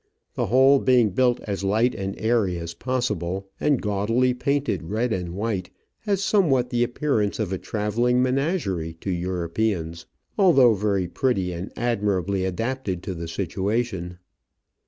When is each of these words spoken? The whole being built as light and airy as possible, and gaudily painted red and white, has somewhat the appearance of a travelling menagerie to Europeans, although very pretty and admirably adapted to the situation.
The 0.33 0.47
whole 0.47 0.79
being 0.79 1.11
built 1.11 1.39
as 1.41 1.63
light 1.63 1.93
and 1.93 2.19
airy 2.19 2.57
as 2.57 2.73
possible, 2.73 3.47
and 3.59 3.79
gaudily 3.79 4.33
painted 4.33 4.85
red 4.89 5.13
and 5.13 5.29
white, 5.35 5.69
has 5.99 6.23
somewhat 6.23 6.71
the 6.71 6.83
appearance 6.83 7.37
of 7.37 7.53
a 7.53 7.59
travelling 7.59 8.19
menagerie 8.23 8.93
to 9.01 9.11
Europeans, 9.11 10.07
although 10.39 10.73
very 10.73 11.07
pretty 11.07 11.51
and 11.53 11.71
admirably 11.77 12.45
adapted 12.45 13.03
to 13.03 13.13
the 13.13 13.27
situation. 13.27 14.17